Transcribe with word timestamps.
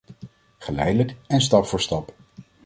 Geleidelijk 0.59 1.15
en 1.27 1.41
stap 1.41 1.65
voor 1.65 1.81
stap. 1.81 2.13